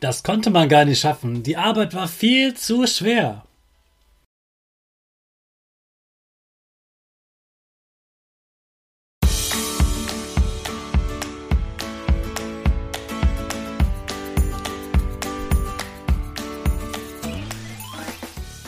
[0.00, 1.42] Das konnte man gar nicht schaffen.
[1.42, 3.44] Die Arbeit war viel zu schwer.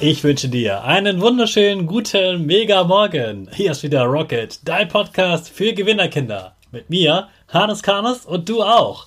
[0.00, 3.48] Ich wünsche dir einen wunderschönen guten Mega Morgen.
[3.54, 6.56] Hier ist wieder Rocket, dein Podcast für Gewinnerkinder.
[6.72, 9.06] Mit mir, Hannes Karnes und du auch.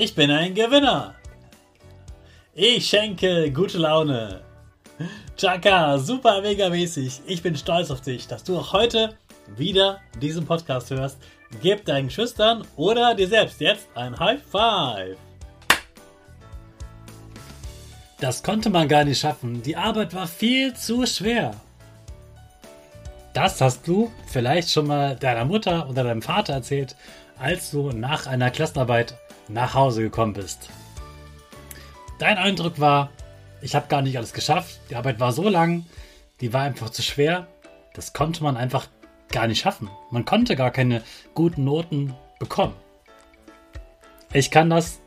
[0.00, 1.16] Ich bin ein Gewinner.
[2.54, 4.42] Ich schenke gute Laune.
[5.36, 7.22] Chaka, super mega mäßig.
[7.26, 9.16] Ich bin stolz auf dich, dass du auch heute
[9.56, 11.18] wieder diesen Podcast hörst.
[11.60, 15.16] Gib deinen Schüchtern oder dir selbst jetzt ein High Five.
[18.20, 19.64] Das konnte man gar nicht schaffen.
[19.64, 21.56] Die Arbeit war viel zu schwer.
[23.34, 26.94] Das hast du vielleicht schon mal deiner Mutter oder deinem Vater erzählt,
[27.38, 29.14] als du nach einer Klassenarbeit
[29.48, 30.70] nach Hause gekommen bist.
[32.18, 33.10] Dein Eindruck war,
[33.60, 34.80] ich habe gar nicht alles geschafft.
[34.90, 35.86] Die Arbeit war so lang,
[36.40, 37.46] die war einfach zu schwer.
[37.94, 38.88] Das konnte man einfach
[39.30, 39.90] gar nicht schaffen.
[40.10, 41.02] Man konnte gar keine
[41.34, 42.74] guten Noten bekommen.
[44.32, 45.00] Ich kann das,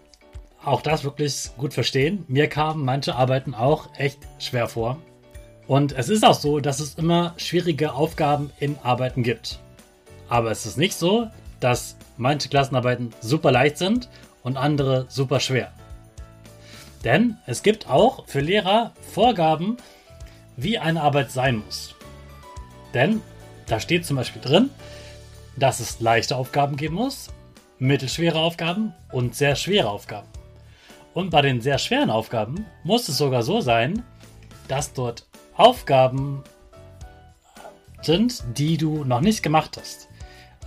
[0.64, 2.26] auch das wirklich gut verstehen.
[2.28, 4.98] Mir kamen manche Arbeiten auch echt schwer vor.
[5.68, 9.60] Und es ist auch so, dass es immer schwierige Aufgaben in Arbeiten gibt.
[10.28, 11.28] Aber es ist nicht so,
[11.60, 14.08] dass manche Klassenarbeiten super leicht sind
[14.44, 15.74] und andere super schwer.
[17.04, 19.78] Denn es gibt auch für Lehrer Vorgaben,
[20.56, 21.96] wie eine Arbeit sein muss.
[22.94, 23.22] Denn
[23.66, 24.70] da steht zum Beispiel drin,
[25.56, 27.30] dass es leichte Aufgaben geben muss,
[27.80, 30.28] mittelschwere Aufgaben und sehr schwere Aufgaben.
[31.16, 34.04] Und bei den sehr schweren Aufgaben muss es sogar so sein,
[34.68, 36.44] dass dort Aufgaben
[38.04, 40.11] sind, die du noch nicht gemacht hast.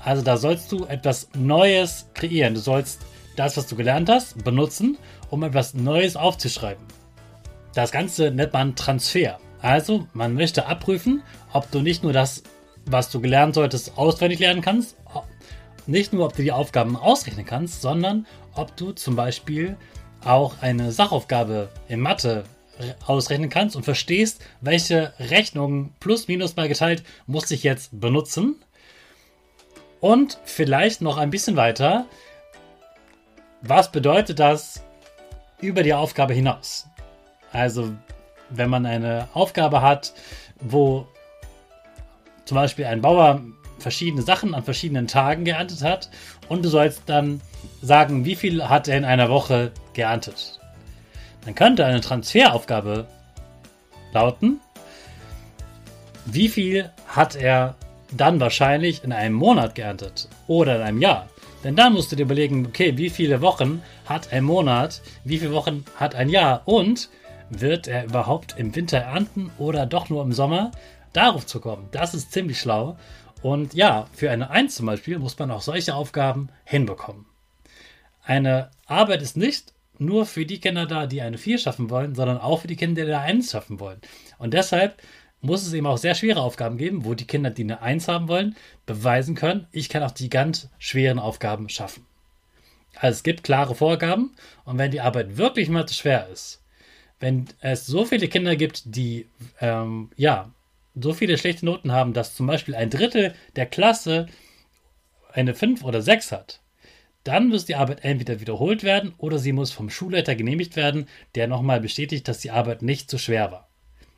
[0.04, 2.54] Also da sollst du etwas Neues kreieren.
[2.54, 3.00] Du sollst
[3.36, 4.98] das, was du gelernt hast, benutzen,
[5.30, 6.84] um etwas Neues aufzuschreiben.
[7.74, 9.38] Das Ganze nennt man Transfer.
[9.60, 11.22] Also, man möchte abprüfen,
[11.52, 12.42] ob du nicht nur das,
[12.84, 14.96] was du gelernt solltest, auswendig lernen kannst,
[15.86, 19.76] nicht nur, ob du die Aufgaben ausrechnen kannst, sondern ob du zum Beispiel
[20.24, 22.44] auch eine Sachaufgabe in Mathe
[23.06, 28.56] ausrechnen kannst und verstehst, welche Rechnungen plus minus mal geteilt muss ich jetzt benutzen.
[30.04, 32.04] Und vielleicht noch ein bisschen weiter,
[33.62, 34.82] was bedeutet das
[35.62, 36.86] über die Aufgabe hinaus?
[37.54, 37.94] Also,
[38.50, 40.12] wenn man eine Aufgabe hat,
[40.60, 41.06] wo
[42.44, 43.40] zum Beispiel ein Bauer
[43.78, 46.10] verschiedene Sachen an verschiedenen Tagen geerntet hat
[46.50, 47.40] und du sollst dann
[47.80, 50.60] sagen, wie viel hat er in einer Woche geerntet.
[51.46, 53.06] Dann könnte eine Transferaufgabe
[54.12, 54.60] lauten,
[56.26, 57.74] wie viel hat er
[58.16, 61.28] dann wahrscheinlich in einem Monat geerntet oder in einem Jahr.
[61.62, 65.52] Denn dann musst du dir überlegen, okay, wie viele Wochen hat ein Monat, wie viele
[65.52, 67.08] Wochen hat ein Jahr und
[67.48, 70.72] wird er überhaupt im Winter ernten oder doch nur im Sommer?
[71.12, 72.96] Darauf zu kommen, das ist ziemlich schlau.
[73.40, 77.26] Und ja, für eine Eins zum Beispiel muss man auch solche Aufgaben hinbekommen.
[78.24, 82.38] Eine Arbeit ist nicht nur für die Kinder da, die eine 4 schaffen wollen, sondern
[82.38, 84.00] auch für die Kinder, die eine 1 schaffen wollen.
[84.38, 85.00] Und deshalb
[85.44, 88.28] muss es eben auch sehr schwere Aufgaben geben, wo die Kinder, die eine 1 haben
[88.28, 88.56] wollen,
[88.86, 92.06] beweisen können, ich kann auch die ganz schweren Aufgaben schaffen.
[92.96, 96.62] Also es gibt klare Vorgaben und wenn die Arbeit wirklich mal zu schwer ist,
[97.20, 99.26] wenn es so viele Kinder gibt, die
[99.60, 100.50] ähm, ja
[100.94, 104.26] so viele schlechte Noten haben, dass zum Beispiel ein Drittel der Klasse
[105.32, 106.60] eine 5 oder 6 hat,
[107.24, 111.48] dann muss die Arbeit entweder wiederholt werden oder sie muss vom Schulleiter genehmigt werden, der
[111.48, 113.68] nochmal bestätigt, dass die Arbeit nicht zu schwer war.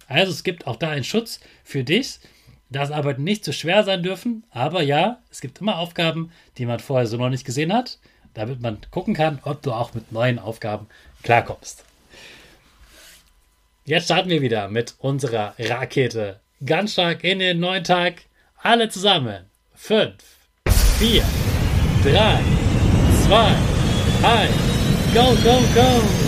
[0.09, 2.19] Also es gibt auch da einen Schutz für dich,
[2.71, 6.81] dass Arbeiten nicht zu schwer sein dürfen, aber ja, es gibt immer Aufgaben, die man
[6.81, 7.99] vorher so noch nicht gesehen hat,
[8.35, 10.89] damit man gucken kann, ob du auch mit neuen Aufgaben
[11.23, 11.85] klarkommst.
[13.85, 16.41] Jetzt starten wir wieder mit unserer Rakete.
[16.65, 18.23] Ganz stark in den neuen Tag.
[18.61, 19.45] Alle zusammen.
[19.77, 20.15] 5,
[20.99, 21.23] 4,
[22.03, 22.41] 3,
[23.27, 23.55] 2,
[24.25, 24.53] 1.
[25.15, 26.26] Go, go, go!